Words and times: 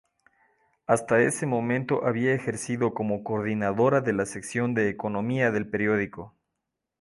Hasta 0.87 1.21
ese 1.21 1.45
momento 1.45 2.07
había 2.07 2.33
ejercido 2.33 2.95
como 2.95 3.23
coordinadora 3.23 4.01
de 4.01 4.13
la 4.13 4.25
sección 4.25 4.73
de 4.73 4.89
Economía 4.89 5.51
del 5.51 5.69
periódico. 5.69 6.33